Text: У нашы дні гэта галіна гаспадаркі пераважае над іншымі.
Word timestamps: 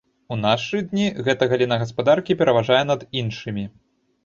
У 0.35 0.35
нашы 0.45 0.79
дні 0.93 1.05
гэта 1.27 1.49
галіна 1.51 1.79
гаспадаркі 1.85 2.39
пераважае 2.41 2.83
над 2.95 3.01
іншымі. 3.25 3.71